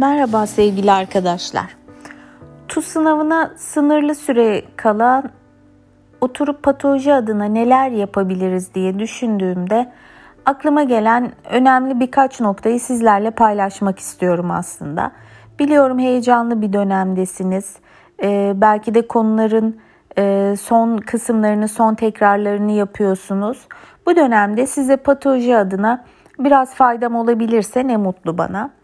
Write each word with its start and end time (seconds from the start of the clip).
Merhaba 0.00 0.46
sevgili 0.46 0.92
arkadaşlar. 0.92 1.76
TUS 2.68 2.86
sınavına 2.86 3.50
sınırlı 3.56 4.14
süre 4.14 4.62
kala 4.76 5.22
oturup 6.20 6.62
patoloji 6.62 7.14
adına 7.14 7.44
neler 7.44 7.90
yapabiliriz 7.90 8.74
diye 8.74 8.98
düşündüğümde 8.98 9.92
aklıma 10.46 10.82
gelen 10.82 11.32
önemli 11.50 12.00
birkaç 12.00 12.40
noktayı 12.40 12.80
sizlerle 12.80 13.30
paylaşmak 13.30 13.98
istiyorum 13.98 14.50
aslında. 14.50 15.12
Biliyorum 15.58 15.98
heyecanlı 15.98 16.62
bir 16.62 16.72
dönemdesiniz. 16.72 17.76
Ee, 18.22 18.52
belki 18.56 18.94
de 18.94 19.06
konuların 19.06 19.80
e, 20.18 20.54
son 20.60 20.98
kısımlarını, 20.98 21.68
son 21.68 21.94
tekrarlarını 21.94 22.72
yapıyorsunuz. 22.72 23.68
Bu 24.06 24.16
dönemde 24.16 24.66
size 24.66 24.96
patoloji 24.96 25.56
adına 25.56 26.04
biraz 26.38 26.74
faydam 26.74 27.14
olabilirse 27.16 27.86
ne 27.86 27.96
mutlu 27.96 28.38
bana. 28.38 28.79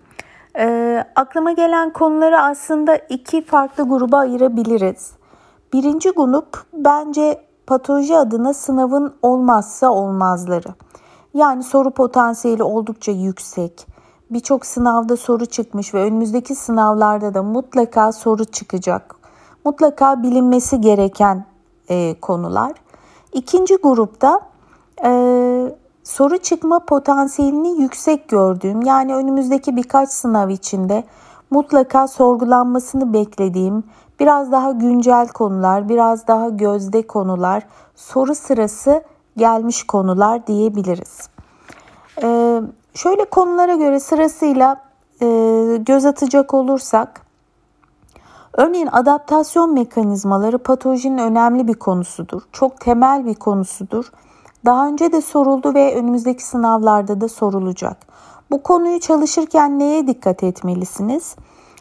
E, 0.58 1.04
aklıma 1.16 1.52
gelen 1.52 1.92
konuları 1.92 2.40
aslında 2.40 2.96
iki 2.96 3.44
farklı 3.44 3.88
gruba 3.88 4.18
ayırabiliriz. 4.18 5.12
Birinci 5.72 6.10
grup 6.10 6.64
bence 6.72 7.42
patoloji 7.66 8.16
adına 8.16 8.54
sınavın 8.54 9.14
olmazsa 9.22 9.90
olmazları. 9.90 10.68
Yani 11.34 11.62
soru 11.62 11.90
potansiyeli 11.90 12.62
oldukça 12.62 13.12
yüksek. 13.12 13.86
Birçok 14.30 14.66
sınavda 14.66 15.16
soru 15.16 15.46
çıkmış 15.46 15.94
ve 15.94 16.02
önümüzdeki 16.02 16.54
sınavlarda 16.54 17.34
da 17.34 17.42
mutlaka 17.42 18.12
soru 18.12 18.44
çıkacak. 18.44 19.16
Mutlaka 19.64 20.22
bilinmesi 20.22 20.80
gereken 20.80 21.44
e, 21.88 22.20
konular. 22.20 22.72
İkinci 23.32 23.76
grupta 23.76 24.40
e, 25.04 25.10
soru 26.06 26.38
çıkma 26.38 26.78
potansiyelini 26.78 27.82
yüksek 27.82 28.28
gördüğüm 28.28 28.82
yani 28.82 29.14
önümüzdeki 29.14 29.76
birkaç 29.76 30.08
sınav 30.10 30.48
içinde 30.48 31.04
mutlaka 31.50 32.08
sorgulanmasını 32.08 33.12
beklediğim 33.12 33.84
biraz 34.20 34.52
daha 34.52 34.70
güncel 34.72 35.28
konular, 35.28 35.88
biraz 35.88 36.26
daha 36.26 36.48
gözde 36.48 37.06
konular, 37.06 37.62
soru 37.96 38.34
sırası 38.34 39.02
gelmiş 39.36 39.82
konular 39.82 40.46
diyebiliriz. 40.46 41.28
Ee, 42.22 42.62
şöyle 42.94 43.24
konulara 43.24 43.74
göre 43.74 44.00
sırasıyla 44.00 44.76
e, 45.22 45.26
göz 45.80 46.04
atacak 46.04 46.54
olursak, 46.54 47.20
örneğin 48.52 48.88
adaptasyon 48.92 49.74
mekanizmaları 49.74 50.58
patolojinin 50.58 51.18
önemli 51.18 51.68
bir 51.68 51.74
konusudur. 51.74 52.42
Çok 52.52 52.80
temel 52.80 53.26
bir 53.26 53.34
konusudur 53.34 54.12
daha 54.66 54.88
önce 54.88 55.12
de 55.12 55.20
soruldu 55.20 55.74
ve 55.74 55.94
önümüzdeki 55.94 56.44
sınavlarda 56.44 57.20
da 57.20 57.28
sorulacak. 57.28 57.96
Bu 58.50 58.62
konuyu 58.62 59.00
çalışırken 59.00 59.78
neye 59.78 60.06
dikkat 60.06 60.42
etmelisiniz? 60.42 61.36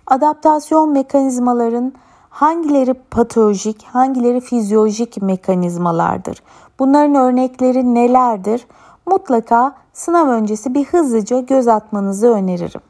Adaptasyon 0.07 0.91
mekanizmaların 0.91 1.93
hangileri 2.29 2.93
patolojik, 2.93 3.83
hangileri 3.83 4.41
fizyolojik 4.41 5.21
mekanizmalardır? 5.21 6.43
Bunların 6.79 7.15
örnekleri 7.15 7.93
nelerdir? 7.93 8.67
Mutlaka 9.05 9.75
sınav 9.93 10.27
öncesi 10.27 10.73
bir 10.73 10.85
hızlıca 10.85 11.39
göz 11.39 11.67
atmanızı 11.67 12.27
öneririm. 12.27 12.81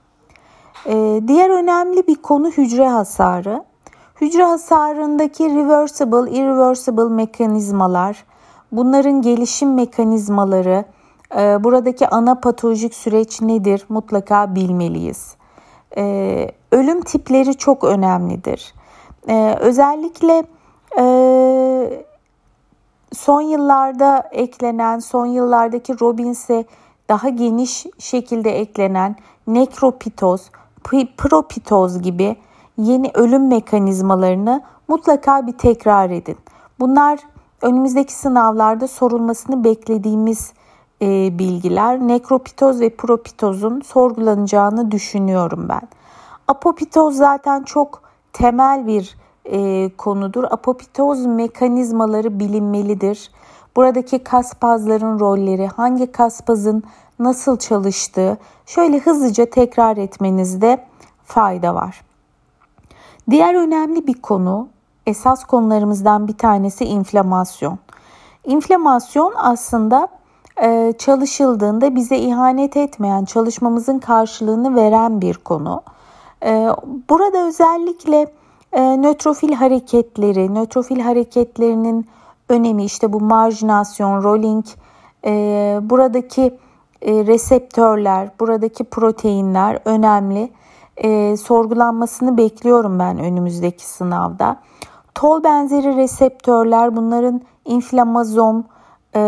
Ee, 0.85 1.21
diğer 1.27 1.49
önemli 1.49 2.07
bir 2.07 2.15
konu 2.15 2.49
hücre 2.49 2.87
hasarı. 2.87 3.63
Hücre 4.21 4.43
hasarındaki 4.43 5.55
reversible, 5.55 6.31
irreversible 6.31 7.09
mekanizmalar, 7.09 8.25
Bunların 8.75 9.21
gelişim 9.21 9.73
mekanizmaları, 9.73 10.85
e, 11.37 11.63
buradaki 11.63 12.07
ana 12.07 12.35
patolojik 12.35 12.95
süreç 12.95 13.41
nedir 13.41 13.85
mutlaka 13.89 14.55
bilmeliyiz. 14.55 15.35
E, 15.97 16.51
ölüm 16.71 17.01
tipleri 17.01 17.57
çok 17.57 17.83
önemlidir. 17.83 18.73
E, 19.27 19.55
özellikle 19.59 20.43
son 23.13 23.41
yıllarda 23.41 24.29
eklenen, 24.31 24.99
son 24.99 25.25
yıllardaki 25.25 25.99
Robbins'e 25.99 26.65
daha 27.09 27.29
geniş 27.29 27.85
şekilde 27.99 28.59
eklenen 28.59 29.15
nekropitoz, 29.47 30.49
propitoz 31.17 32.01
gibi 32.01 32.35
yeni 32.77 33.11
ölüm 33.13 33.47
mekanizmalarını 33.47 34.63
mutlaka 34.87 35.47
bir 35.47 35.57
tekrar 35.57 36.09
edin. 36.09 36.37
Bunlar 36.79 37.19
önümüzdeki 37.65 38.13
sınavlarda 38.13 38.87
sorulmasını 38.87 39.63
beklediğimiz 39.63 40.53
e, 41.01 41.39
bilgiler 41.39 41.99
nekropitoz 41.99 42.81
ve 42.81 42.89
propitozun 42.89 43.81
sorgulanacağını 43.81 44.91
düşünüyorum 44.91 45.65
ben. 45.69 45.81
Apopitoz 46.47 47.15
zaten 47.15 47.63
çok 47.63 48.01
temel 48.33 48.87
bir 48.87 49.17
e, 49.45 49.89
konudur. 49.97 50.43
Apopitoz 50.43 51.25
mekanizmaları 51.25 52.39
bilinmelidir. 52.39 53.31
Buradaki 53.75 54.23
kaspazların 54.23 55.19
rolleri, 55.19 55.67
hangi 55.67 56.11
kaspazın 56.11 56.83
nasıl 57.19 57.57
çalıştığı 57.57 58.37
şöyle 58.65 58.99
hızlıca 58.99 59.45
tekrar 59.45 59.97
etmenizde 59.97 60.85
fayda 61.25 61.75
var. 61.75 62.01
Diğer 63.29 63.55
önemli 63.55 64.07
bir 64.07 64.21
konu 64.21 64.67
esas 65.05 65.43
konularımızdan 65.43 66.27
bir 66.27 66.37
tanesi 66.37 66.85
inflamasyon. 66.85 67.79
İnflamasyon 68.45 69.33
aslında 69.37 70.07
e, 70.61 70.93
çalışıldığında 70.97 71.95
bize 71.95 72.17
ihanet 72.17 72.77
etmeyen, 72.77 73.25
çalışmamızın 73.25 73.99
karşılığını 73.99 74.75
veren 74.75 75.21
bir 75.21 75.33
konu. 75.33 75.83
E, 76.45 76.69
burada 77.09 77.47
özellikle 77.47 78.27
e, 78.73 79.01
nötrofil 79.01 79.53
hareketleri, 79.53 80.53
nötrofil 80.53 80.99
hareketlerinin 80.99 82.07
önemi 82.49 82.85
işte 82.85 83.13
bu 83.13 83.19
marjinasyon, 83.21 84.23
rolling, 84.23 84.65
buradaki 85.89 86.57
reseptörler, 87.01 88.29
buradaki 88.39 88.83
proteinler 88.83 89.79
önemli. 89.85 90.51
sorgulanmasını 91.37 92.37
bekliyorum 92.37 92.99
ben 92.99 93.19
önümüzdeki 93.19 93.85
sınavda. 93.85 94.57
Tol 95.15 95.43
benzeri 95.43 95.95
reseptörler 95.95 96.95
bunların 96.95 97.41
inflamazom 97.65 98.65
e, 99.15 99.21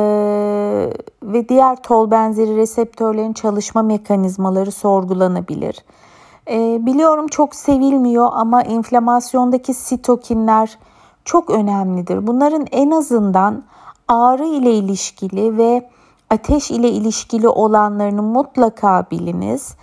ve 1.24 1.50
diğer 1.50 1.84
tol 1.84 2.12
benzeri 2.12 2.56
reseptörlerin 2.56 3.34
çalışma 3.34 3.82
mekanizmaları 3.82 4.72
sorgulanabilir. 4.72 5.86
E, 6.50 6.86
biliyorum 6.86 7.28
çok 7.28 7.56
sevilmiyor 7.56 8.30
ama 8.34 8.64
inflamasyondaki 8.64 9.74
sitokinler 9.74 10.78
çok 11.26 11.50
önemlidir. 11.50 12.28
Bunların 12.28 12.66
en 12.72 12.92
azından 12.92 13.64
ağrı 14.08 14.46
ile 14.46 14.74
ilişkili 14.74 15.58
ve 15.58 15.90
ateş 16.30 16.72
ile 16.72 16.90
ilişkili 16.90 17.48
olanlarını 17.48 18.24
mutlaka 18.24 19.06
biliniz 19.12 19.76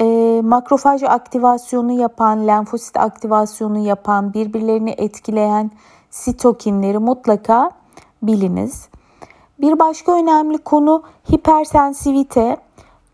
e, 0.00 0.40
makrofaj 0.44 1.02
aktivasyonu 1.02 1.92
yapan, 1.92 2.46
lenfosit 2.46 2.96
aktivasyonu 2.96 3.78
yapan, 3.78 4.34
birbirlerini 4.34 4.94
etkileyen 4.98 5.70
sitokinleri 6.10 6.98
mutlaka 6.98 7.70
biliniz. 8.22 8.88
Bir 9.60 9.78
başka 9.78 10.12
önemli 10.12 10.58
konu 10.58 11.02
hipersensivite. 11.32 12.56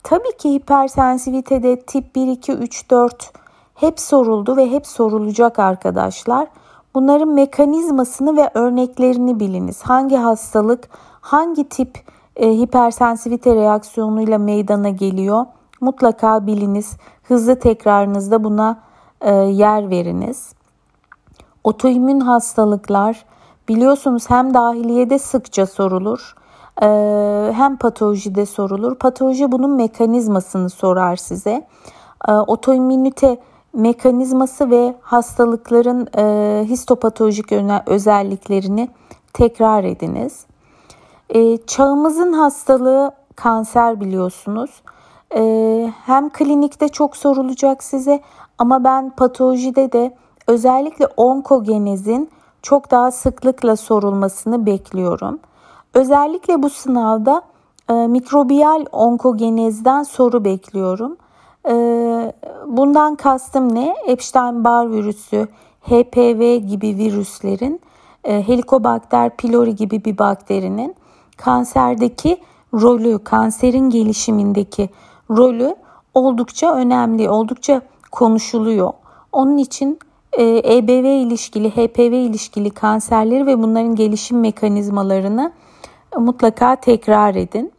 Tabii 0.02 0.36
ki 0.38 0.52
hipersensivitede 0.52 1.80
tip 1.80 2.14
1, 2.16 2.26
2, 2.26 2.52
3, 2.52 2.91
4 2.91 3.33
hep 3.74 4.00
soruldu 4.00 4.56
ve 4.56 4.71
hep 4.71 4.86
sorulacak 4.86 5.59
arkadaşlar. 5.59 6.47
Bunların 6.94 7.28
mekanizmasını 7.28 8.36
ve 8.36 8.50
örneklerini 8.54 9.41
biliniz. 9.41 9.83
Hangi 9.83 10.16
hastalık, 10.16 10.88
hangi 11.21 11.68
tip 11.68 11.98
e, 12.36 12.50
hipersensivite 12.50 13.54
reaksiyonuyla 13.54 14.38
meydana 14.38 14.88
geliyor? 14.88 15.47
Mutlaka 15.80 16.46
biliniz. 16.46 16.96
Hızlı 17.22 17.58
tekrarınızda 17.58 18.44
buna 18.44 18.82
e, 19.20 19.34
yer 19.34 19.90
veriniz. 19.90 20.54
Otoimmün 21.64 22.20
hastalıklar 22.20 23.24
biliyorsunuz 23.68 24.30
hem 24.30 24.54
dahiliyede 24.54 25.18
sıkça 25.18 25.66
sorulur 25.66 26.36
e, 26.82 26.86
hem 27.52 27.76
patolojide 27.76 28.46
sorulur. 28.46 28.94
Patoloji 28.94 29.52
bunun 29.52 29.70
mekanizmasını 29.70 30.70
sorar 30.70 31.16
size. 31.16 31.66
E, 32.28 32.32
otoimmünite 32.32 33.38
mekanizması 33.72 34.70
ve 34.70 34.94
hastalıkların 35.00 36.08
e, 36.18 36.64
histopatolojik 36.64 37.52
özelliklerini 37.86 38.88
tekrar 39.32 39.84
ediniz. 39.84 40.46
E, 41.28 41.56
çağımızın 41.56 42.32
hastalığı 42.32 43.10
kanser 43.36 44.00
biliyorsunuz. 44.00 44.70
Ee, 45.34 45.92
hem 46.06 46.30
klinikte 46.30 46.88
çok 46.88 47.16
sorulacak 47.16 47.84
size 47.84 48.20
ama 48.58 48.84
ben 48.84 49.10
patolojide 49.10 49.92
de 49.92 50.14
özellikle 50.46 51.06
onkogenezin 51.16 52.30
çok 52.62 52.90
daha 52.90 53.10
sıklıkla 53.10 53.76
sorulmasını 53.76 54.66
bekliyorum. 54.66 55.38
Özellikle 55.94 56.62
bu 56.62 56.70
sınavda 56.70 57.42
e, 57.90 57.92
mikrobiyal 57.92 58.84
onkogenezden 58.92 60.02
soru 60.02 60.44
bekliyorum. 60.44 61.16
E, 61.68 61.74
bundan 62.66 63.14
kastım 63.14 63.74
ne? 63.74 63.96
Epstein-Barr 64.06 64.92
virüsü, 64.92 65.48
HPV 65.80 66.56
gibi 66.56 66.86
virüslerin, 66.86 67.80
e, 68.24 68.48
Helicobacter 68.48 69.36
pylori 69.36 69.76
gibi 69.76 70.04
bir 70.04 70.18
bakterinin 70.18 70.94
kanserdeki 71.36 72.40
rolü, 72.74 73.24
kanserin 73.24 73.90
gelişimindeki 73.90 74.90
rolü 75.30 75.76
oldukça 76.14 76.74
önemli, 76.74 77.30
oldukça 77.30 77.82
konuşuluyor. 78.12 78.92
Onun 79.32 79.58
için 79.58 79.98
EBV 80.38 81.04
e 81.04 81.16
ilişkili, 81.20 81.70
HPV 81.70 82.12
ilişkili 82.12 82.70
kanserleri 82.70 83.46
ve 83.46 83.62
bunların 83.62 83.94
gelişim 83.94 84.40
mekanizmalarını 84.40 85.52
mutlaka 86.16 86.76
tekrar 86.76 87.34
edin. 87.34 87.72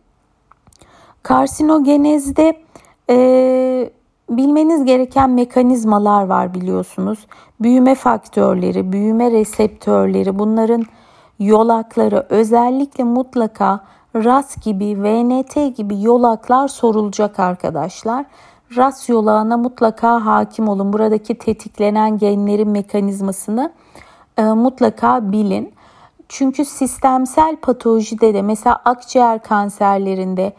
Karsinogenezde 1.23 2.61
e, 3.09 3.89
bilmeniz 4.29 4.85
gereken 4.85 5.29
mekanizmalar 5.29 6.23
var 6.23 6.53
biliyorsunuz. 6.53 7.27
Büyüme 7.59 7.95
faktörleri, 7.95 8.91
büyüme 8.91 9.31
reseptörleri, 9.31 10.39
bunların 10.39 10.83
yolakları 11.39 12.25
özellikle 12.29 13.03
mutlaka 13.03 13.79
RAS 14.15 14.57
gibi, 14.61 15.03
VNT 15.03 15.77
gibi 15.77 16.01
yolaklar 16.01 16.67
sorulacak 16.67 17.39
arkadaşlar. 17.39 18.25
RAS 18.75 19.09
yolağına 19.09 19.57
mutlaka 19.57 20.25
hakim 20.25 20.67
olun. 20.67 20.93
Buradaki 20.93 21.37
tetiklenen 21.37 22.17
genlerin 22.17 22.69
mekanizmasını 22.69 23.71
e, 24.37 24.43
mutlaka 24.43 25.31
bilin. 25.31 25.73
Çünkü 26.29 26.65
sistemsel 26.65 27.55
patolojide 27.55 28.33
de 28.33 28.41
mesela 28.41 28.75
akciğer 28.85 29.43
kanserlerinde 29.43 30.53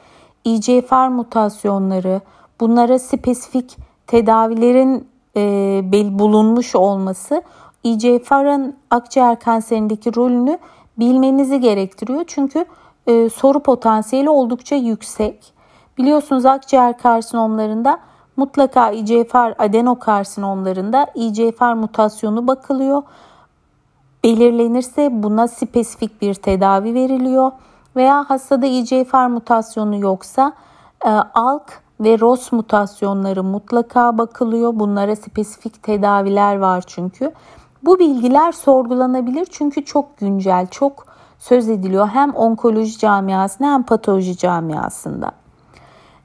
EGFR 0.45 1.09
mutasyonları, 1.09 2.21
bunlara 2.61 2.99
spesifik 2.99 3.77
tedavilerin 4.07 5.09
e, 5.37 6.19
bulunmuş 6.19 6.77
olması 6.77 7.43
EGFR'ın 7.85 8.77
akciğer 8.91 9.41
kanserindeki 9.41 10.17
rolünü 10.17 10.59
bilmenizi 10.99 11.61
gerektiriyor. 11.61 12.25
Çünkü 12.27 12.65
e, 13.09 13.31
soru 13.31 13.61
potansiyeli 13.61 14.31
oldukça 14.31 14.77
yüksek. 14.77 15.53
Biliyorsunuz 15.99 16.47
akciğer 16.47 16.99
karsinomlarında 16.99 17.99
mutlaka 18.37 18.91
EGFR 18.91 19.55
adenokarsinomlarında 19.59 21.07
EGFR 21.15 21.73
mutasyonu 21.75 22.47
bakılıyor. 22.47 23.03
Belirlenirse 24.25 25.23
buna 25.23 25.49
spesifik 25.49 26.23
bir 26.23 26.35
tedavi 26.35 26.95
veriliyor 26.95 27.53
veya 27.97 28.25
hastada 28.31 28.67
EGFR 28.67 29.27
mutasyonu 29.27 29.99
yoksa 29.99 30.53
e, 31.05 31.09
ALK 31.35 31.83
ve 32.01 32.19
ROS 32.19 32.53
mutasyonları 32.53 33.45
mutlaka 33.45 34.19
bakılıyor. 34.19 34.73
Bunlara 34.75 35.17
spesifik 35.17 35.83
tedaviler 35.83 36.59
var 36.59 36.85
çünkü. 36.87 37.33
Bu 37.83 37.99
bilgiler 37.99 38.53
sorgulanabilir 38.53 39.47
çünkü 39.51 39.85
çok 39.85 40.19
güncel, 40.19 40.67
çok 40.67 41.08
söz 41.39 41.69
ediliyor 41.69 42.09
hem 42.09 42.35
onkoloji 42.35 42.99
camiasında 42.99 43.73
hem 43.73 43.83
patoloji 43.83 44.37
camiasında. 44.37 45.33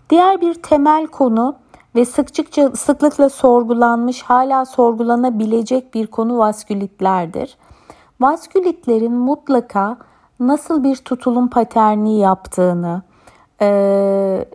Diğer 0.10 0.42
bir 0.42 0.54
temel 0.54 1.07
konu 1.07 1.56
ve 1.95 2.06
sıkça 2.06 2.71
sıklıkla 2.75 3.30
sorgulanmış, 3.30 4.24
hala 4.24 4.65
sorgulanabilecek 4.65 5.94
bir 5.94 6.07
konu 6.07 6.38
vaskülitlerdir. 6.38 7.57
Vaskülitlerin 8.21 9.13
mutlaka 9.13 9.98
nasıl 10.39 10.83
bir 10.83 10.95
tutulum 10.95 11.50
paterni 11.50 12.19
yaptığını, 12.19 13.01
e, 13.62 14.45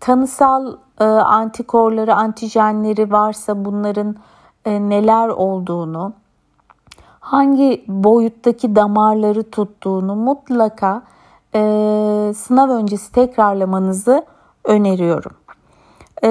tanısal 0.00 0.76
e, 1.00 1.04
antikorları, 1.04 2.14
antijenleri 2.14 3.12
varsa 3.12 3.64
bunların 3.64 4.16
e, 4.64 4.88
neler 4.88 5.28
olduğunu, 5.28 6.12
hangi 7.22 7.84
boyuttaki 7.88 8.76
damarları 8.76 9.50
tuttuğunu 9.50 10.14
mutlaka 10.16 11.02
e, 11.54 11.60
sınav 12.36 12.70
öncesi 12.70 13.12
tekrarlamanızı 13.12 14.24
öneriyorum. 14.64 15.32
E, 16.24 16.28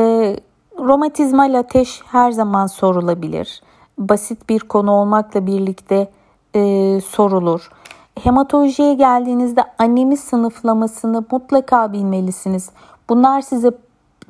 romatizmal 0.80 1.60
ateş 1.60 2.02
her 2.06 2.32
zaman 2.32 2.68
sorulabilir. 2.68 3.62
Basit 3.98 4.50
bir 4.50 4.60
konu 4.60 4.92
olmakla 4.92 5.48
birlikte 5.48 6.12
e, 6.56 7.02
sorulur. 7.02 7.72
Hematolojiye 8.20 8.94
geldiğinizde 8.94 9.62
anemi 9.80 10.18
sınıflamasını 10.18 11.26
mutlaka 11.32 11.94
bilmelisiniz. 11.94 12.70
Bunlar 13.10 13.42
size 13.42 13.72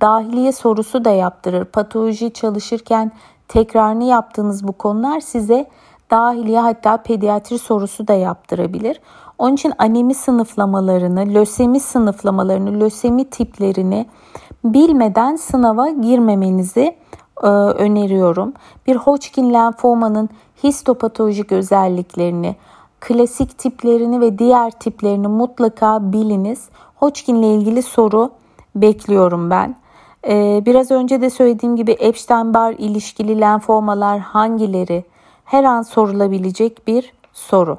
dahiliye 0.01 0.51
sorusu 0.51 1.05
da 1.05 1.09
yaptırır. 1.09 1.65
Patoloji 1.65 2.33
çalışırken 2.33 3.11
tekrarını 3.47 4.03
yaptığınız 4.03 4.67
bu 4.67 4.71
konular 4.71 5.19
size 5.19 5.67
dahiliye 6.11 6.59
hatta 6.59 6.97
pediatri 6.97 7.59
sorusu 7.59 8.07
da 8.07 8.13
yaptırabilir. 8.13 9.01
Onun 9.37 9.53
için 9.53 9.73
anemi 9.77 10.13
sınıflamalarını, 10.13 11.33
lösemi 11.33 11.79
sınıflamalarını, 11.79 12.79
lösemi 12.79 13.25
tiplerini 13.25 14.05
bilmeden 14.63 15.35
sınava 15.35 15.89
girmemenizi 15.89 16.95
e, 17.43 17.47
öneriyorum. 17.47 18.53
Bir 18.87 18.95
Hodgkin 18.95 19.53
lenfomanın 19.53 20.29
histopatolojik 20.63 21.51
özelliklerini, 21.51 22.55
klasik 22.99 23.57
tiplerini 23.57 24.21
ve 24.21 24.39
diğer 24.39 24.71
tiplerini 24.71 25.27
mutlaka 25.27 26.13
biliniz. 26.13 26.69
Hodgkin 26.95 27.35
ile 27.35 27.55
ilgili 27.55 27.81
soru 27.83 28.31
bekliyorum 28.75 29.49
ben. 29.49 29.75
Ee, 30.27 30.63
biraz 30.65 30.91
önce 30.91 31.21
de 31.21 31.29
söylediğim 31.29 31.75
gibi 31.75 31.91
Epstein-Barr 31.91 32.75
ilişkili 32.77 33.41
lenfomalar 33.41 34.19
hangileri? 34.19 35.03
Her 35.51 35.63
an 35.63 35.81
sorulabilecek 35.81 36.87
bir 36.87 37.13
soru. 37.33 37.77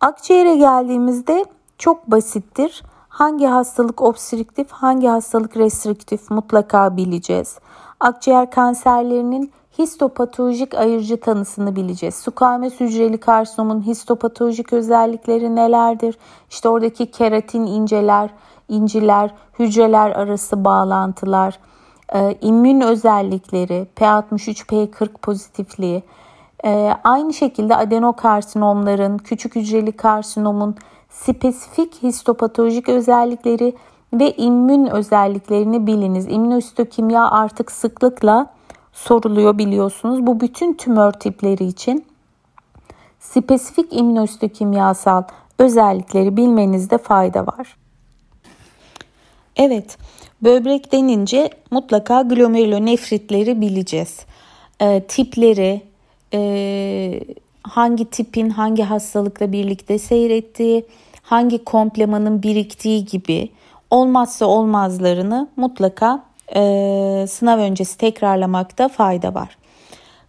Akciğere 0.00 0.56
geldiğimizde 0.56 1.44
çok 1.78 2.10
basittir. 2.10 2.82
Hangi 3.08 3.46
hastalık 3.46 4.02
obstrüktif, 4.02 4.70
hangi 4.70 5.06
hastalık 5.06 5.56
restriktif 5.56 6.30
mutlaka 6.30 6.96
bileceğiz. 6.96 7.58
Akciğer 8.00 8.50
kanserlerinin 8.50 9.52
histopatolojik 9.78 10.74
ayırıcı 10.74 11.20
tanısını 11.20 11.76
bileceğiz. 11.76 12.14
Sukames 12.14 12.80
hücreli 12.80 13.18
karsinomun 13.18 13.80
histopatolojik 13.86 14.72
özellikleri 14.72 15.56
nelerdir? 15.56 16.18
İşte 16.50 16.68
oradaki 16.68 17.10
keratin 17.10 17.66
inceler, 17.66 18.30
inciler, 18.68 19.34
hücreler 19.58 20.10
arası 20.10 20.64
bağlantılar, 20.64 21.58
e, 22.14 22.38
immün 22.40 22.80
özellikleri, 22.80 23.86
P63, 23.96 24.66
P40 24.66 25.08
pozitifliği, 25.22 26.02
e, 26.64 26.94
aynı 27.04 27.34
şekilde 27.34 27.76
adenokarsinomların, 27.76 29.18
küçük 29.18 29.56
hücreli 29.56 29.92
karsinomun 29.92 30.76
spesifik 31.10 32.02
histopatolojik 32.02 32.88
özellikleri 32.88 33.74
ve 34.12 34.36
immün 34.36 34.86
özelliklerini 34.86 35.86
biliniz. 35.86 36.26
İmmünohistokimya 36.28 37.30
artık 37.30 37.72
sıklıkla 37.72 38.46
soruluyor 38.92 39.58
biliyorsunuz. 39.58 40.26
Bu 40.26 40.40
bütün 40.40 40.74
tümör 40.74 41.12
tipleri 41.12 41.64
için 41.64 42.06
spesifik 43.20 43.92
immünohistokimyasal 43.92 45.22
özellikleri 45.58 46.36
bilmenizde 46.36 46.98
fayda 46.98 47.46
var. 47.46 47.76
Evet, 49.56 49.98
böbrek 50.42 50.92
denince 50.92 51.50
mutlaka 51.70 52.22
glomerulonefritleri 52.22 53.60
bileceğiz. 53.60 54.26
E, 54.80 55.00
tipleri, 55.00 55.82
e, 56.34 57.20
hangi 57.62 58.04
tipin 58.04 58.50
hangi 58.50 58.82
hastalıkla 58.82 59.52
birlikte 59.52 59.98
seyrettiği, 59.98 60.86
hangi 61.22 61.64
komplemanın 61.64 62.42
biriktiği 62.42 63.04
gibi 63.04 63.50
olmazsa 63.90 64.46
olmazlarını 64.46 65.48
mutlaka 65.56 66.24
e, 66.54 66.60
sınav 67.28 67.58
öncesi 67.58 67.98
tekrarlamakta 67.98 68.88
fayda 68.88 69.34
var. 69.34 69.56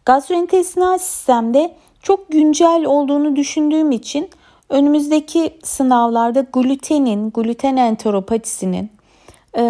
Gastrointestinal 0.05 0.97
sistemde 0.97 1.75
çok 2.01 2.31
güncel 2.31 2.85
olduğunu 2.85 3.35
düşündüğüm 3.35 3.91
için 3.91 4.29
önümüzdeki 4.69 5.59
sınavlarda 5.63 6.45
glutenin, 6.53 7.31
gluten 7.31 7.77
enteropatisinin 7.77 8.91
e, 9.57 9.61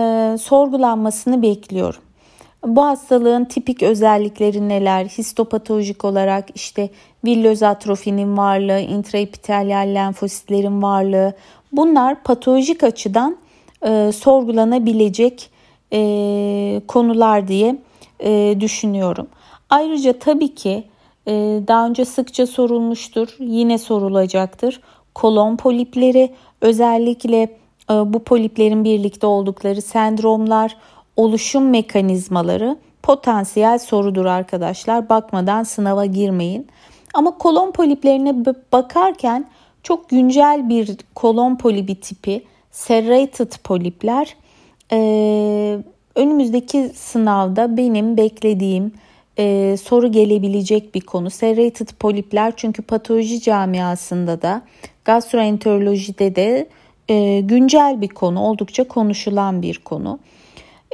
sorgulanmasını 0.41 1.41
bekliyorum. 1.41 2.01
Bu 2.65 2.85
hastalığın 2.85 3.45
tipik 3.45 3.83
özellikleri 3.83 4.69
neler? 4.69 5.05
Histopatolojik 5.05 6.05
olarak 6.05 6.45
işte 6.55 6.89
villöz 7.25 7.63
atrofinin 7.63 8.37
varlığı, 8.37 8.79
intraepitelyal 8.79 9.95
lenfositlerin 9.95 10.81
varlığı 10.81 11.33
bunlar 11.71 12.23
patolojik 12.23 12.83
açıdan 12.83 13.37
e, 13.85 14.11
sorgulanabilecek 14.11 15.49
e, 15.93 16.81
konular 16.87 17.47
diye 17.47 17.77
e, 18.19 18.57
düşünüyorum. 18.59 19.27
Ayrıca 19.69 20.19
tabii 20.19 20.55
ki 20.55 20.83
e, 21.27 21.33
daha 21.67 21.87
önce 21.87 22.05
sıkça 22.05 22.47
sorulmuştur, 22.47 23.35
yine 23.39 23.77
sorulacaktır. 23.77 24.81
Kolon 25.15 25.55
polipleri 25.55 26.33
özellikle 26.61 27.41
e, 27.91 27.93
bu 28.13 28.23
poliplerin 28.23 28.83
birlikte 28.83 29.27
oldukları 29.27 29.81
sendromlar, 29.81 30.77
oluşum 31.15 31.69
mekanizmaları 31.69 32.77
potansiyel 33.03 33.79
sorudur 33.79 34.25
arkadaşlar. 34.25 35.09
Bakmadan 35.09 35.63
sınava 35.63 36.05
girmeyin. 36.05 36.67
Ama 37.13 37.37
kolon 37.37 37.71
poliplerine 37.71 38.45
bakarken 38.71 39.45
çok 39.83 40.09
güncel 40.09 40.69
bir 40.69 40.97
kolon 41.15 41.55
polibi 41.55 41.99
tipi 41.99 42.43
serrated 42.71 43.51
polipler 43.63 44.35
e, 44.91 44.97
önümüzdeki 46.15 46.91
sınavda 46.95 47.77
benim 47.77 48.17
beklediğim 48.17 48.91
e, 49.39 49.75
soru 49.77 50.11
gelebilecek 50.11 50.95
bir 50.95 51.01
konu. 51.01 51.29
Serrated 51.29 51.89
polipler 51.99 52.53
çünkü 52.55 52.81
patoloji 52.81 53.41
camiasında 53.41 54.41
da 54.41 54.61
gastroenterolojide 55.05 56.35
de 56.35 56.67
e, 57.09 57.39
güncel 57.39 58.01
bir 58.01 58.07
konu, 58.07 58.41
oldukça 58.41 58.87
konuşulan 58.87 59.61
bir 59.61 59.79
konu. 59.79 60.19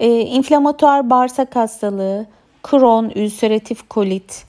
E, 0.02 0.22
inflamatuar 0.22 1.10
bağırsak 1.10 1.56
hastalığı, 1.56 2.26
Crohn, 2.70 3.12
ülseratif 3.16 3.90
kolit 3.90 4.46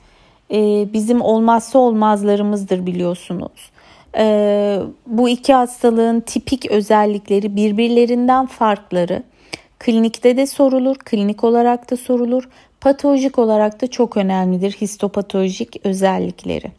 e, 0.51 0.87
bizim 0.93 1.21
olmazsa 1.21 1.79
olmazlarımızdır 1.79 2.87
biliyorsunuz. 2.87 3.71
E, 4.17 4.79
bu 5.07 5.29
iki 5.29 5.55
hastalığın 5.55 6.21
tipik 6.21 6.71
özellikleri 6.71 7.57
birbirlerinden 7.57 8.47
farkları 8.47 9.23
klinikte 9.79 10.37
de 10.37 10.47
sorulur, 10.47 10.97
klinik 10.97 11.45
olarak 11.45 11.91
da 11.91 11.97
sorulur, 11.97 12.49
patolojik 12.81 13.39
olarak 13.39 13.83
da 13.83 13.87
çok 13.87 14.17
önemlidir 14.17 14.73
histopatolojik 14.73 15.87
özellikleri. 15.87 16.73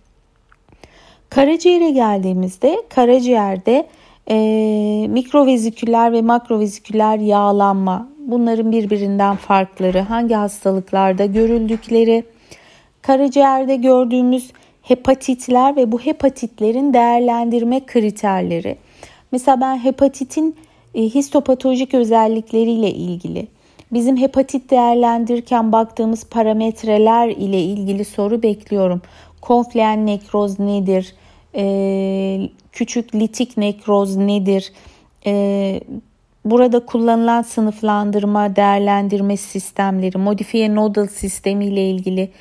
Karaciğere 1.30 1.90
geldiğimizde 1.90 2.78
karaciğerde 2.90 3.88
e, 4.30 4.36
mikroveziküler 5.10 6.12
ve 6.12 6.22
makroveziküler 6.22 7.18
yağlanma 7.18 8.13
bunların 8.28 8.72
birbirinden 8.72 9.36
farkları, 9.36 10.00
hangi 10.00 10.34
hastalıklarda 10.36 11.26
görüldükleri, 11.26 12.24
karaciğerde 13.02 13.76
gördüğümüz 13.76 14.52
hepatitler 14.82 15.76
ve 15.76 15.92
bu 15.92 16.00
hepatitlerin 16.00 16.94
değerlendirme 16.94 17.86
kriterleri. 17.86 18.78
Mesela 19.32 19.62
ben 19.62 19.78
hepatitin 19.78 20.56
e, 20.96 21.02
histopatolojik 21.02 21.94
özellikleriyle 21.94 22.92
ilgili 22.92 23.48
bizim 23.94 24.18
hepatit 24.18 24.72
değerlendirirken 24.72 25.72
baktığımız 25.72 26.26
parametreler 26.26 27.28
ile 27.30 27.62
ilgili 27.62 28.06
soru 28.06 28.44
bekliyorum. 28.44 29.02
Konfleyen 29.42 30.06
nekroz 30.06 30.60
nedir? 30.60 31.16
Ee, 31.56 32.50
küçük 32.72 33.16
litik 33.16 33.58
nekroz 33.58 34.16
nedir? 34.16 34.74
Ee, 35.26 35.82
burada 36.46 36.86
kullanılan 36.86 37.42
sınıflandırma, 37.42 38.56
değerlendirme 38.56 39.38
sistemleri, 39.38 40.18
modifiye 40.18 40.76
nodal 40.76 41.08
sistemi 41.08 41.66
ile 41.66 41.90
ilgili 41.90 42.32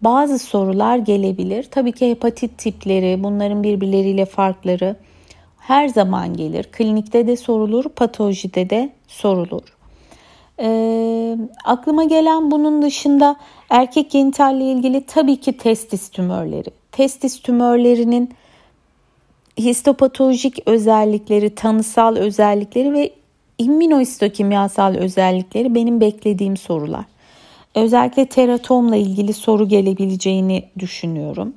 bazı 0.00 0.38
sorular 0.38 0.98
gelebilir. 0.98 1.62
Tabii 1.70 1.92
ki 1.92 2.10
hepatit 2.10 2.58
tipleri, 2.58 3.22
bunların 3.22 3.62
birbirleriyle 3.62 4.24
farkları 4.24 4.96
her 5.58 5.88
zaman 5.88 6.36
gelir. 6.36 6.64
Klinikte 6.72 7.26
de 7.26 7.36
sorulur, 7.36 7.84
patolojide 7.84 8.70
de 8.70 8.90
sorulur. 9.08 9.62
E, 10.60 11.36
aklıma 11.64 12.04
gelen 12.04 12.50
bunun 12.50 12.82
dışında 12.82 13.36
erkek 13.70 14.10
genitalle 14.10 14.64
ilgili 14.64 15.06
tabii 15.06 15.36
ki 15.36 15.56
testis 15.56 16.08
tümörleri. 16.08 16.70
Testis 16.92 17.42
tümörlerinin 17.42 18.34
histopatolojik 19.58 20.68
özellikleri, 20.68 21.54
tanısal 21.54 22.16
özellikleri 22.16 22.92
ve 22.92 23.12
immünohistokimyasal 23.58 24.94
özellikleri 24.94 25.74
benim 25.74 26.00
beklediğim 26.00 26.56
sorular. 26.56 27.04
Özellikle 27.74 28.26
teratomla 28.26 28.96
ilgili 28.96 29.32
soru 29.32 29.68
gelebileceğini 29.68 30.64
düşünüyorum. 30.78 31.54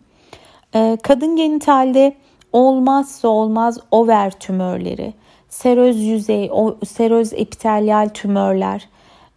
Ee, 0.75 0.97
kadın 1.03 1.35
genitalde 1.35 2.15
olmazsa 2.53 3.27
olmaz 3.27 3.79
over 3.91 4.31
tümörleri, 4.31 5.13
seröz 5.49 5.99
yüzey, 5.99 6.51
seröz 6.87 7.33
epitelyal 7.33 8.09
tümörler, 8.09 8.89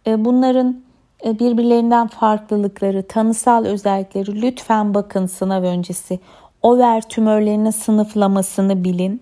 e, 0.07 0.25
bunların 0.25 0.81
e, 1.25 1.39
birbirlerinden 1.39 2.07
farklılıkları, 2.07 3.07
tanısal 3.07 3.65
özellikleri 3.65 4.41
lütfen 4.41 4.93
bakın 4.93 5.25
sınav 5.25 5.63
öncesi. 5.63 6.19
Over 6.61 7.01
tümörlerinin 7.01 7.71
sınıflamasını 7.71 8.83
bilin. 8.83 9.21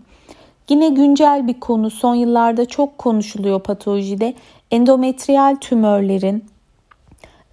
Yine 0.69 0.89
güncel 0.89 1.47
bir 1.47 1.59
konu 1.59 1.89
son 1.89 2.15
yıllarda 2.15 2.65
çok 2.65 2.97
konuşuluyor 2.97 3.59
patolojide. 3.59 4.33
Endometriyal 4.71 5.55
tümörlerin 5.55 6.45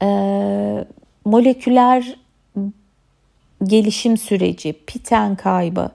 e, 0.02 0.84
moleküler 1.24 2.16
gelişim 3.64 4.16
süreci, 4.16 4.72
piten 4.86 5.36
kaybı, 5.36 5.90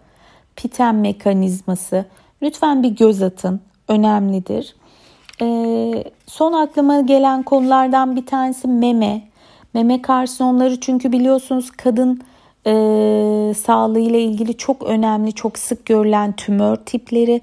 piten 0.56 0.96
mekanizması 0.96 2.06
lütfen 2.42 2.84
bir 2.84 2.90
göz 2.90 3.22
atın. 3.22 3.62
Önemlidir. 3.88 4.76
E, 5.42 5.48
son 6.28 6.54
aklıma 6.54 7.02
gelen 7.02 7.44
konulardan 7.44 8.16
bir 8.16 8.26
tanesi 8.26 8.68
meme. 8.68 9.22
Meme 9.74 10.02
karsinomları 10.02 10.80
çünkü 10.80 11.12
biliyorsunuz 11.12 11.72
kadın 11.72 12.22
e, 12.68 12.74
sağlığı 13.54 14.00
ile 14.00 14.22
ilgili 14.22 14.58
çok 14.58 14.84
önemli, 14.84 15.34
çok 15.34 15.58
sık 15.58 15.86
görülen 15.86 16.32
tümör 16.32 16.76
tipleri. 16.76 17.42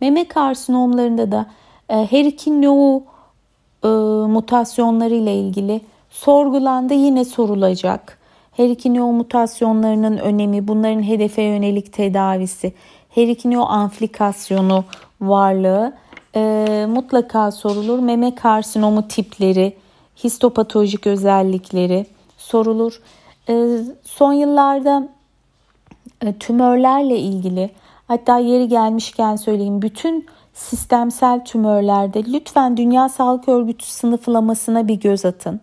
Meme 0.00 0.28
karsinomlarında 0.28 1.32
da 1.32 1.46
e, 1.88 1.94
her 1.94 2.24
iki 2.24 2.62
no 2.62 3.02
e, 3.84 3.88
mutasyonları 4.28 5.14
ile 5.14 5.34
ilgili 5.34 5.80
sorgulandı 6.10 6.94
yine 6.94 7.24
sorulacak. 7.24 8.18
Her 8.52 8.68
iki 8.68 8.94
neo 8.94 9.12
mutasyonlarının 9.12 10.16
önemi, 10.16 10.68
bunların 10.68 11.02
hedefe 11.02 11.42
yönelik 11.42 11.92
tedavisi, 11.92 12.72
her 13.10 13.28
iki 13.28 13.50
neo 13.50 13.62
amplikasyonu 13.62 14.84
varlığı 15.20 15.92
e, 16.36 16.86
mutlaka 16.88 17.50
sorulur. 17.50 17.98
Meme 17.98 18.34
karsinomu 18.34 19.08
tipleri, 19.08 19.76
histopatolojik 20.24 21.06
özellikleri 21.06 22.06
sorulur. 22.38 23.00
E, 23.48 23.78
son 24.02 24.32
yıllarda 24.32 25.08
e, 26.20 26.32
tümörlerle 26.32 27.18
ilgili 27.18 27.70
hatta 28.08 28.38
yeri 28.38 28.68
gelmişken 28.68 29.36
söyleyeyim 29.36 29.82
bütün 29.82 30.26
sistemsel 30.54 31.44
tümörlerde 31.44 32.24
lütfen 32.24 32.76
Dünya 32.76 33.08
Sağlık 33.08 33.48
Örgütü 33.48 33.86
sınıflamasına 33.86 34.88
bir 34.88 34.94
göz 34.94 35.24
atın. 35.24 35.60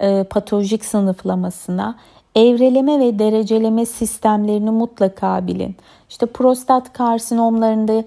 E, 0.00 0.24
patolojik 0.24 0.84
sınıflamasına 0.84 1.96
evreleme 2.34 2.98
ve 2.98 3.18
dereceleme 3.18 3.86
sistemlerini 3.86 4.70
mutlaka 4.70 5.46
bilin. 5.46 5.76
İşte 6.08 6.26
prostat 6.26 6.92
karsinomlarında 6.92 8.04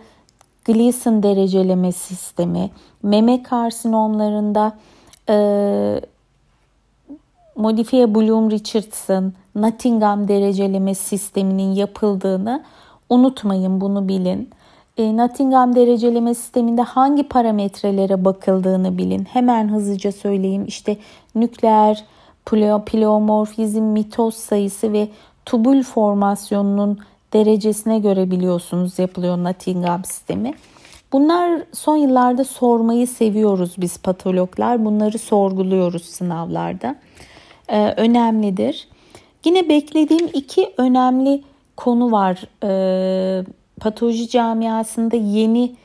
Gleason 0.66 1.24
dereceleme 1.24 1.92
sistemi, 1.92 2.70
meme 3.04 3.44
karsinomlarında 3.44 4.78
e, 5.30 5.36
modifiye 7.58 8.06
Bloom-Richardson, 8.06 9.32
Nottingham 9.56 10.28
dereceleme 10.28 10.96
sisteminin 10.96 11.74
yapıldığını 11.74 12.64
unutmayın 13.10 13.82
bunu 13.82 14.08
bilin. 14.08 14.50
E, 14.98 15.18
Nottingham 15.18 15.76
dereceleme 15.76 16.34
sisteminde 16.34 16.82
hangi 16.82 17.24
parametrelere 17.24 18.26
bakıldığını 18.26 18.98
bilin. 18.98 19.26
Hemen 19.26 19.70
hızlıca 19.70 20.12
söyleyeyim. 20.12 20.66
İşte 20.68 20.98
nükleer 21.36 22.06
pleomorfizm, 22.86 23.84
mitoz 23.84 24.36
sayısı 24.36 24.94
ve 24.94 25.08
tubul 25.46 25.84
formasyonunun 25.84 27.00
derecesine 27.34 28.00
göre 28.00 28.32
biliyorsunuz 28.32 29.00
yapılıyor 29.00 29.38
Nottingham 29.38 30.06
sistemi. 30.06 30.54
Bunlar 31.14 31.62
son 31.74 31.98
yıllarda 31.98 32.44
sormayı 32.44 33.08
seviyoruz 33.08 33.76
biz 33.78 33.98
patologlar. 33.98 34.86
Bunları 34.86 35.18
sorguluyoruz 35.20 36.06
sınavlarda. 36.06 36.96
Ee, 37.70 37.94
önemlidir. 37.98 38.88
Yine 39.46 39.70
beklediğim 39.70 40.30
iki 40.34 40.74
önemli 40.78 41.44
konu 41.78 42.12
var. 42.12 42.44
Ee, 42.64 43.44
patoloji 43.80 44.30
camiasında 44.30 45.16
yeni 45.16 45.76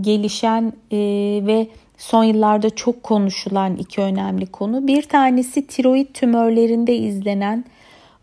gelişen 0.00 0.72
e, 0.90 0.98
ve 1.46 1.66
son 1.98 2.24
yıllarda 2.24 2.70
çok 2.70 3.02
konuşulan 3.02 3.76
iki 3.76 4.00
önemli 4.00 4.46
konu. 4.46 4.86
Bir 4.86 5.02
tanesi 5.02 5.66
tiroid 5.66 6.06
tümörlerinde 6.14 6.96
izlenen 6.96 7.64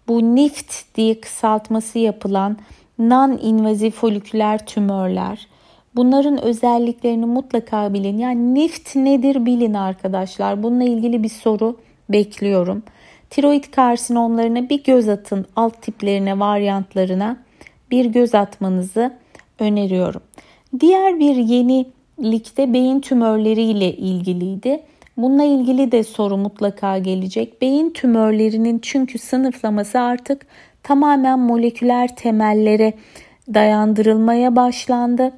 bu 0.07 0.35
NIFT 0.35 0.95
diye 0.95 1.21
kısaltması 1.21 1.99
yapılan 1.99 2.57
non-invaziv 2.99 3.91
foliküler 3.91 4.65
tümörler. 4.65 5.47
Bunların 5.95 6.41
özelliklerini 6.43 7.25
mutlaka 7.25 7.93
bilin. 7.93 8.17
Yani 8.17 8.53
NIFT 8.53 8.95
nedir 8.95 9.45
bilin 9.45 9.73
arkadaşlar. 9.73 10.63
Bununla 10.63 10.83
ilgili 10.83 11.23
bir 11.23 11.29
soru 11.29 11.77
bekliyorum. 12.09 12.83
Tiroid 13.29 13.63
karsinomlarına 13.63 14.69
bir 14.69 14.83
göz 14.83 15.09
atın. 15.09 15.45
Alt 15.55 15.81
tiplerine, 15.81 16.39
varyantlarına 16.39 17.37
bir 17.91 18.05
göz 18.05 18.35
atmanızı 18.35 19.13
öneriyorum. 19.59 20.21
Diğer 20.79 21.19
bir 21.19 21.35
yenilikte 21.35 22.73
beyin 22.73 22.99
tümörleri 22.99 23.61
ile 23.61 23.93
ilgiliydi. 23.93 24.83
Bununla 25.17 25.43
ilgili 25.43 25.91
de 25.91 26.03
soru 26.03 26.37
mutlaka 26.37 26.97
gelecek. 26.97 27.61
Beyin 27.61 27.89
tümörlerinin 27.89 28.79
çünkü 28.79 29.19
sınıflaması 29.19 29.99
artık 29.99 30.45
tamamen 30.83 31.39
moleküler 31.39 32.15
temellere 32.15 32.93
dayandırılmaya 33.53 34.55
başlandı. 34.55 35.31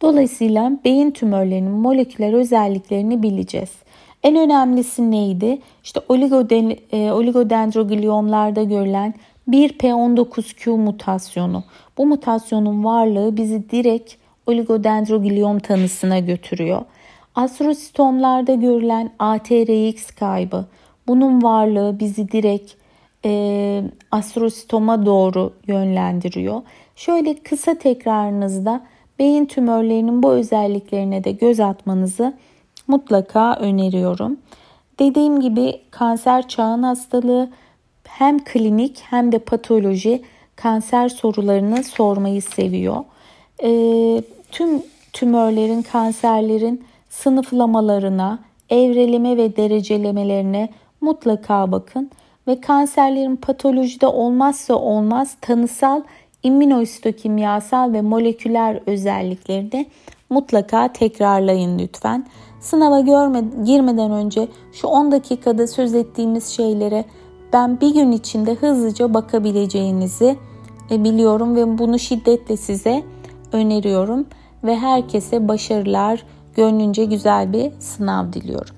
Dolayısıyla 0.00 0.72
beyin 0.84 1.10
tümörlerinin 1.10 1.70
moleküler 1.70 2.32
özelliklerini 2.32 3.22
bileceğiz. 3.22 3.70
En 4.22 4.36
önemlisi 4.36 5.10
neydi? 5.10 5.58
İşte 5.84 6.00
oligoden, 6.08 6.76
e, 6.92 7.12
oligodendrogliomlarda 7.12 8.62
görülen 8.62 9.14
1P19Q 9.48 10.70
mutasyonu. 10.70 11.64
Bu 11.98 12.06
mutasyonun 12.06 12.84
varlığı 12.84 13.36
bizi 13.36 13.70
direkt 13.70 14.14
oligodendrogliom 14.46 15.58
tanısına 15.58 16.18
götürüyor. 16.18 16.82
Astrositomlarda 17.34 18.54
görülen 18.54 19.10
ATRX 19.18 20.10
kaybı. 20.10 20.66
Bunun 21.06 21.42
varlığı 21.42 22.00
bizi 22.00 22.32
direkt 22.32 22.72
e, 23.24 23.82
astrositoma 24.10 25.06
doğru 25.06 25.52
yönlendiriyor. 25.66 26.62
Şöyle 26.96 27.34
kısa 27.34 27.74
tekrarınızda 27.74 28.80
beyin 29.18 29.44
tümörlerinin 29.44 30.22
bu 30.22 30.32
özelliklerine 30.32 31.24
de 31.24 31.32
göz 31.32 31.60
atmanızı 31.60 32.34
mutlaka 32.92 33.54
öneriyorum. 33.54 34.36
Dediğim 34.98 35.40
gibi 35.40 35.80
kanser 35.90 36.48
çağın 36.48 36.82
hastalığı 36.82 37.48
hem 38.04 38.44
klinik 38.44 39.02
hem 39.10 39.32
de 39.32 39.38
patoloji 39.38 40.22
kanser 40.56 41.08
sorularını 41.08 41.84
sormayı 41.84 42.42
seviyor. 42.42 43.04
E, 43.62 43.70
tüm 44.50 44.82
tümörlerin, 45.12 45.82
kanserlerin 45.82 46.84
sınıflamalarına, 47.10 48.38
evreleme 48.70 49.36
ve 49.36 49.56
derecelemelerine 49.56 50.68
mutlaka 51.00 51.72
bakın 51.72 52.10
ve 52.48 52.60
kanserlerin 52.60 53.36
patolojide 53.36 54.06
olmazsa 54.06 54.74
olmaz 54.74 55.36
tanısal, 55.40 56.02
immünohistokimyasal 56.42 57.92
ve 57.92 58.00
moleküler 58.00 58.80
özelliklerini 58.86 59.86
mutlaka 60.30 60.92
tekrarlayın 60.92 61.78
lütfen. 61.78 62.26
Sınava 62.62 63.00
görme, 63.00 63.44
girmeden 63.64 64.10
önce 64.10 64.48
şu 64.72 64.88
10 64.88 65.12
dakikada 65.12 65.66
söz 65.66 65.94
ettiğimiz 65.94 66.46
şeylere 66.48 67.04
ben 67.52 67.80
bir 67.80 67.94
gün 67.94 68.12
içinde 68.12 68.54
hızlıca 68.54 69.14
bakabileceğinizi 69.14 70.36
e, 70.90 71.04
biliyorum 71.04 71.56
ve 71.56 71.78
bunu 71.78 71.98
şiddetle 71.98 72.56
size 72.56 73.02
öneriyorum 73.52 74.26
ve 74.64 74.76
herkese 74.76 75.48
başarılar, 75.48 76.26
gönlünce 76.54 77.04
güzel 77.04 77.52
bir 77.52 77.72
sınav 77.80 78.32
diliyorum. 78.32 78.74